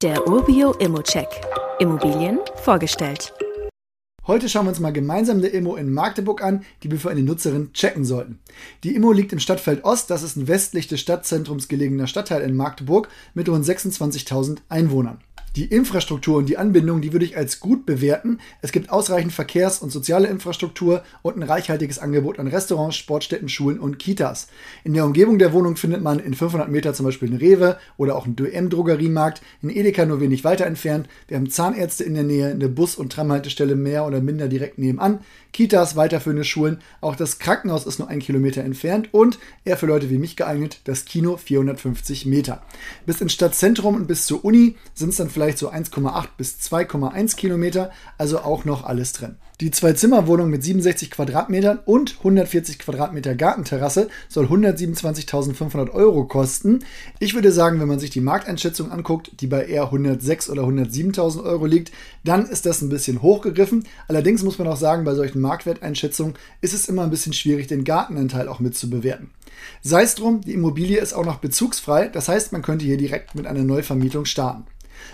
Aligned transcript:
Der 0.00 0.28
Urbio 0.28 0.74
Immocheck. 0.74 1.26
Immobilien 1.80 2.38
vorgestellt. 2.62 3.32
Heute 4.28 4.48
schauen 4.48 4.66
wir 4.66 4.68
uns 4.68 4.78
mal 4.78 4.92
gemeinsam 4.92 5.40
der 5.40 5.52
Immo 5.52 5.74
in 5.74 5.92
Magdeburg 5.92 6.40
an, 6.40 6.64
die 6.84 6.90
wir 6.92 7.00
für 7.00 7.10
eine 7.10 7.22
Nutzerin 7.22 7.72
checken 7.72 8.04
sollten. 8.04 8.38
Die 8.84 8.94
Immo 8.94 9.10
liegt 9.10 9.32
im 9.32 9.40
Stadtfeld 9.40 9.82
Ost, 9.82 10.08
das 10.10 10.22
ist 10.22 10.36
ein 10.36 10.46
westlich 10.46 10.86
des 10.86 11.00
Stadtzentrums 11.00 11.66
gelegener 11.66 12.06
Stadtteil 12.06 12.42
in 12.42 12.54
Magdeburg 12.54 13.08
mit 13.34 13.48
rund 13.48 13.64
26.000 13.64 14.58
Einwohnern. 14.68 15.18
Die 15.56 15.64
Infrastruktur 15.64 16.38
und 16.38 16.48
die 16.48 16.56
Anbindung, 16.56 17.00
die 17.00 17.12
würde 17.12 17.24
ich 17.24 17.36
als 17.36 17.60
gut 17.60 17.86
bewerten. 17.86 18.38
Es 18.62 18.72
gibt 18.72 18.90
ausreichend 18.90 19.32
Verkehrs- 19.32 19.80
und 19.80 19.90
soziale 19.90 20.28
Infrastruktur 20.28 21.02
und 21.22 21.36
ein 21.36 21.42
reichhaltiges 21.42 21.98
Angebot 21.98 22.38
an 22.38 22.46
Restaurants, 22.46 22.96
Sportstätten, 22.96 23.48
Schulen 23.48 23.80
und 23.80 23.98
Kitas. 23.98 24.48
In 24.84 24.94
der 24.94 25.04
Umgebung 25.04 25.38
der 25.38 25.52
Wohnung 25.52 25.76
findet 25.76 26.02
man 26.02 26.20
in 26.20 26.34
500 26.34 26.70
Meter 26.70 26.94
zum 26.94 27.06
Beispiel 27.06 27.28
einen 27.28 27.38
Rewe 27.38 27.78
oder 27.96 28.16
auch 28.16 28.26
einen 28.26 28.36
DM-Drogeriemarkt, 28.36 29.42
in 29.62 29.70
Edeka 29.70 30.04
nur 30.06 30.20
wenig 30.20 30.44
weiter 30.44 30.66
entfernt. 30.66 31.08
Wir 31.26 31.36
haben 31.36 31.50
Zahnärzte 31.50 32.04
in 32.04 32.14
der 32.14 32.24
Nähe, 32.24 32.48
eine 32.48 32.68
Bus- 32.68 32.96
und 32.96 33.12
Tramhaltestelle 33.12 33.74
mehr 33.74 34.06
oder 34.06 34.20
minder 34.20 34.48
direkt 34.48 34.78
nebenan, 34.78 35.20
Kitas, 35.52 35.96
weiterführende 35.96 36.44
Schulen, 36.44 36.78
auch 37.00 37.16
das 37.16 37.38
Krankenhaus 37.38 37.86
ist 37.86 37.98
nur 37.98 38.08
ein 38.08 38.20
Kilometer 38.20 38.62
entfernt 38.62 39.08
und 39.12 39.38
eher 39.64 39.76
für 39.76 39.86
Leute 39.86 40.10
wie 40.10 40.18
mich 40.18 40.36
geeignet, 40.36 40.80
das 40.84 41.04
Kino 41.04 41.36
450 41.36 42.26
Meter. 42.26 42.62
Bis 43.06 43.20
ins 43.20 43.32
Stadtzentrum 43.32 43.96
und 43.96 44.06
bis 44.06 44.26
zur 44.26 44.44
Uni 44.44 44.76
sind 44.94 45.10
es 45.10 45.16
dann 45.16 45.30
vielleicht 45.38 45.58
so 45.58 45.70
1,8 45.70 46.30
bis 46.36 46.56
2,1 46.56 47.36
Kilometer, 47.36 47.92
also 48.18 48.40
auch 48.40 48.64
noch 48.64 48.82
alles 48.82 49.12
drin. 49.12 49.36
Die 49.60 49.70
Zwei-Zimmer-Wohnung 49.70 50.50
mit 50.50 50.64
67 50.64 51.12
Quadratmetern 51.12 51.78
und 51.84 52.16
140 52.18 52.80
Quadratmeter 52.80 53.36
Gartenterrasse 53.36 54.08
soll 54.28 54.46
127.500 54.46 55.92
Euro 55.92 56.24
kosten. 56.24 56.80
Ich 57.20 57.34
würde 57.34 57.52
sagen, 57.52 57.80
wenn 57.80 57.86
man 57.86 58.00
sich 58.00 58.10
die 58.10 58.20
Markteinschätzung 58.20 58.90
anguckt, 58.90 59.30
die 59.40 59.46
bei 59.46 59.64
eher 59.64 59.84
106 59.84 60.50
oder 60.50 60.62
107.000 60.62 61.44
Euro 61.44 61.66
liegt, 61.66 61.92
dann 62.24 62.46
ist 62.46 62.66
das 62.66 62.82
ein 62.82 62.88
bisschen 62.88 63.22
hochgegriffen. 63.22 63.84
Allerdings 64.08 64.42
muss 64.42 64.58
man 64.58 64.66
auch 64.66 64.76
sagen, 64.76 65.04
bei 65.04 65.14
solchen 65.14 65.40
Marktwerteinschätzungen 65.40 66.34
ist 66.60 66.74
es 66.74 66.88
immer 66.88 67.04
ein 67.04 67.10
bisschen 67.10 67.32
schwierig, 67.32 67.68
den 67.68 67.84
Gartenanteil 67.84 68.48
auch 68.48 68.58
mitzubewerten. 68.58 69.30
Sei 69.82 70.02
es 70.02 70.16
drum, 70.16 70.40
die 70.40 70.54
Immobilie 70.54 70.98
ist 70.98 71.12
auch 71.12 71.24
noch 71.24 71.38
bezugsfrei, 71.38 72.08
das 72.08 72.28
heißt, 72.28 72.52
man 72.52 72.62
könnte 72.62 72.84
hier 72.84 72.96
direkt 72.96 73.36
mit 73.36 73.46
einer 73.46 73.62
Neuvermietung 73.62 74.24
starten. 74.24 74.66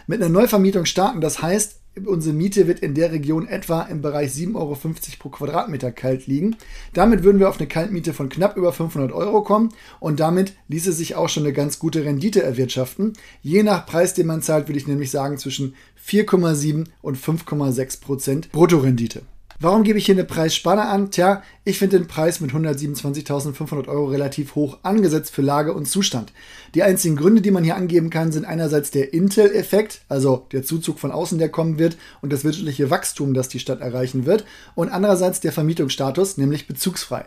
Mit 0.06 0.20
einer 0.20 0.30
Neuvermietung 0.30 0.84
starten, 0.84 1.20
das 1.20 1.42
heißt, 1.42 1.80
unsere 2.06 2.34
Miete 2.34 2.66
wird 2.66 2.80
in 2.80 2.94
der 2.94 3.12
Region 3.12 3.46
etwa 3.46 3.82
im 3.82 4.02
Bereich 4.02 4.32
7,50 4.32 4.54
Euro 4.56 4.76
pro 5.18 5.28
Quadratmeter 5.28 5.92
kalt 5.92 6.26
liegen. 6.26 6.56
Damit 6.92 7.22
würden 7.22 7.38
wir 7.38 7.48
auf 7.48 7.58
eine 7.58 7.68
Kaltmiete 7.68 8.12
von 8.12 8.28
knapp 8.28 8.56
über 8.56 8.72
500 8.72 9.12
Euro 9.12 9.42
kommen 9.42 9.72
und 10.00 10.20
damit 10.20 10.54
ließe 10.68 10.92
sich 10.92 11.14
auch 11.14 11.28
schon 11.28 11.44
eine 11.44 11.52
ganz 11.52 11.78
gute 11.78 12.04
Rendite 12.04 12.42
erwirtschaften. 12.42 13.12
Je 13.42 13.62
nach 13.62 13.86
Preis, 13.86 14.14
den 14.14 14.26
man 14.26 14.42
zahlt, 14.42 14.68
würde 14.68 14.78
ich 14.78 14.88
nämlich 14.88 15.10
sagen 15.10 15.38
zwischen 15.38 15.74
4,7 16.06 16.86
und 17.00 17.16
5,6 17.16 18.00
Prozent 18.00 18.52
Bruttorendite. 18.52 19.22
Warum 19.60 19.84
gebe 19.84 19.98
ich 19.98 20.06
hier 20.06 20.16
eine 20.16 20.24
Preisspanne 20.24 20.86
an? 20.86 21.12
Tja, 21.12 21.42
ich 21.64 21.78
finde 21.78 21.98
den 21.98 22.08
Preis 22.08 22.40
mit 22.40 22.50
127.500 22.50 23.86
Euro 23.86 24.06
relativ 24.06 24.56
hoch 24.56 24.78
angesetzt 24.82 25.32
für 25.32 25.42
Lage 25.42 25.72
und 25.72 25.86
Zustand. 25.86 26.32
Die 26.74 26.82
einzigen 26.82 27.14
Gründe, 27.14 27.40
die 27.40 27.52
man 27.52 27.62
hier 27.62 27.76
angeben 27.76 28.10
kann, 28.10 28.32
sind 28.32 28.44
einerseits 28.44 28.90
der 28.90 29.14
Intel-Effekt, 29.14 30.00
also 30.08 30.46
der 30.50 30.64
Zuzug 30.64 30.98
von 30.98 31.12
außen, 31.12 31.38
der 31.38 31.50
kommen 31.50 31.78
wird, 31.78 31.96
und 32.20 32.32
das 32.32 32.42
wirtschaftliche 32.42 32.90
Wachstum, 32.90 33.32
das 33.32 33.48
die 33.48 33.60
Stadt 33.60 33.80
erreichen 33.80 34.26
wird, 34.26 34.44
und 34.74 34.88
andererseits 34.88 35.38
der 35.38 35.52
Vermietungsstatus, 35.52 36.36
nämlich 36.36 36.66
bezugsfrei. 36.66 37.26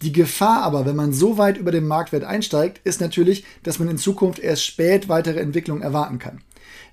Die 0.00 0.12
Gefahr 0.12 0.62
aber, 0.62 0.86
wenn 0.86 0.96
man 0.96 1.12
so 1.12 1.36
weit 1.36 1.58
über 1.58 1.70
den 1.70 1.86
Marktwert 1.86 2.24
einsteigt, 2.24 2.80
ist 2.84 3.00
natürlich, 3.00 3.44
dass 3.62 3.78
man 3.78 3.88
in 3.88 3.98
Zukunft 3.98 4.38
erst 4.38 4.64
spät 4.64 5.08
weitere 5.08 5.40
Entwicklungen 5.40 5.82
erwarten 5.82 6.18
kann. 6.18 6.40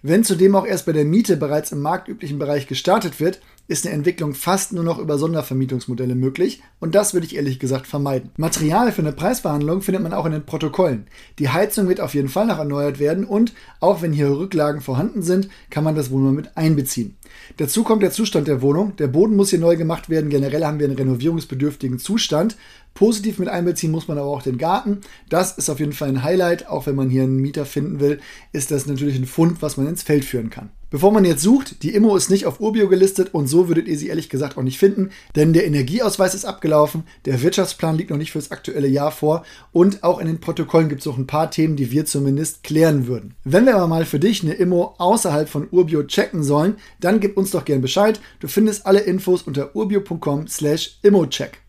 Wenn 0.01 0.23
zudem 0.23 0.55
auch 0.55 0.65
erst 0.65 0.85
bei 0.85 0.91
der 0.91 1.05
Miete 1.05 1.37
bereits 1.37 1.71
im 1.71 1.81
marktüblichen 1.81 2.39
Bereich 2.39 2.67
gestartet 2.67 3.19
wird, 3.19 3.41
ist 3.67 3.85
eine 3.85 3.95
Entwicklung 3.95 4.33
fast 4.33 4.73
nur 4.73 4.83
noch 4.83 4.99
über 4.99 5.17
Sondervermietungsmodelle 5.17 6.15
möglich 6.15 6.61
und 6.79 6.95
das 6.95 7.13
würde 7.13 7.25
ich 7.25 7.35
ehrlich 7.35 7.59
gesagt 7.59 7.87
vermeiden. 7.87 8.31
Material 8.37 8.91
für 8.91 9.01
eine 9.01 9.11
Preisverhandlung 9.11 9.81
findet 9.81 10.03
man 10.03 10.13
auch 10.13 10.25
in 10.25 10.31
den 10.31 10.45
Protokollen. 10.45 11.07
Die 11.39 11.49
Heizung 11.49 11.87
wird 11.87 12.01
auf 12.01 12.13
jeden 12.13 12.29
Fall 12.29 12.45
noch 12.45 12.59
erneuert 12.59 12.99
werden 12.99 13.25
und 13.25 13.53
auch 13.79 14.01
wenn 14.01 14.13
hier 14.13 14.29
Rücklagen 14.29 14.81
vorhanden 14.81 15.21
sind, 15.21 15.49
kann 15.69 15.83
man 15.83 15.95
das 15.95 16.11
wohl 16.11 16.21
mal 16.21 16.31
mit 16.31 16.55
einbeziehen. 16.57 17.17
Dazu 17.57 17.83
kommt 17.83 18.03
der 18.03 18.11
Zustand 18.11 18.47
der 18.47 18.61
Wohnung. 18.61 18.95
Der 18.97 19.07
Boden 19.07 19.35
muss 19.35 19.49
hier 19.49 19.59
neu 19.59 19.75
gemacht 19.75 20.09
werden. 20.09 20.29
Generell 20.29 20.65
haben 20.65 20.79
wir 20.79 20.87
einen 20.87 20.97
renovierungsbedürftigen 20.97 21.99
Zustand. 21.99 22.57
Positiv 22.93 23.39
mit 23.39 23.49
einbeziehen 23.49 23.91
muss 23.91 24.07
man 24.07 24.17
aber 24.17 24.27
auch 24.27 24.41
den 24.41 24.57
Garten. 24.57 25.01
Das 25.29 25.57
ist 25.57 25.69
auf 25.69 25.79
jeden 25.79 25.91
Fall 25.91 26.09
ein 26.09 26.23
Highlight. 26.23 26.67
Auch 26.67 26.87
wenn 26.87 26.95
man 26.95 27.09
hier 27.09 27.23
einen 27.23 27.37
Mieter 27.37 27.65
finden 27.65 27.99
will, 27.99 28.19
ist 28.53 28.71
das 28.71 28.85
natürlich 28.85 29.17
ein 29.17 29.25
Fund, 29.25 29.61
was 29.61 29.77
man 29.77 29.87
ins 29.87 30.03
Feld 30.03 30.23
führen 30.23 30.49
kann. 30.49 30.69
Bevor 30.89 31.11
man 31.11 31.25
jetzt 31.25 31.41
sucht, 31.41 31.83
die 31.83 31.93
Immo 31.93 32.15
ist 32.15 32.29
nicht 32.29 32.45
auf 32.45 32.59
Urbio 32.59 32.87
gelistet 32.87 33.33
und 33.33 33.47
so 33.47 33.67
würdet 33.67 33.87
ihr 33.87 33.97
sie 33.97 34.07
ehrlich 34.07 34.29
gesagt 34.29 34.57
auch 34.57 34.63
nicht 34.63 34.77
finden, 34.77 35.09
denn 35.35 35.53
der 35.53 35.65
Energieausweis 35.65 36.35
ist 36.35 36.45
abgelaufen, 36.45 37.03
der 37.25 37.41
Wirtschaftsplan 37.41 37.97
liegt 37.97 38.11
noch 38.11 38.17
nicht 38.17 38.31
fürs 38.31 38.51
aktuelle 38.51 38.87
Jahr 38.87 39.11
vor 39.11 39.43
und 39.71 40.03
auch 40.03 40.19
in 40.19 40.27
den 40.27 40.39
Protokollen 40.39 40.89
gibt 40.89 41.01
es 41.01 41.07
noch 41.07 41.17
ein 41.17 41.27
paar 41.27 41.49
Themen, 41.51 41.75
die 41.75 41.91
wir 41.91 42.05
zumindest 42.05 42.63
klären 42.63 43.07
würden. 43.07 43.33
Wenn 43.43 43.65
wir 43.65 43.75
aber 43.75 43.87
mal 43.87 44.05
für 44.05 44.19
dich 44.19 44.43
eine 44.43 44.53
Immo 44.53 44.95
außerhalb 44.97 45.49
von 45.49 45.67
Urbio 45.71 46.03
checken 46.03 46.43
sollen, 46.43 46.75
dann 46.99 47.19
gib 47.19 47.37
uns 47.37 47.51
doch 47.51 47.65
gern 47.65 47.81
Bescheid. 47.81 48.19
Du 48.39 48.47
findest 48.47 48.85
alle 48.85 48.99
Infos 48.99 49.41
unter 49.41 49.75
urbio.com 49.75 50.47
slash 50.47 50.99
immocheck. 51.01 51.61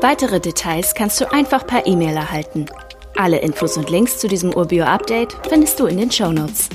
Weitere 0.00 0.40
Details 0.40 0.94
kannst 0.94 1.20
du 1.20 1.32
einfach 1.32 1.66
per 1.66 1.86
E-Mail 1.86 2.16
erhalten. 2.16 2.66
Alle 3.16 3.38
Infos 3.38 3.76
und 3.76 3.88
Links 3.88 4.18
zu 4.18 4.28
diesem 4.28 4.54
Urbio-Update 4.54 5.36
findest 5.48 5.80
du 5.80 5.86
in 5.86 5.96
den 5.98 6.10
Show 6.10 6.32
Notes. 6.32 6.68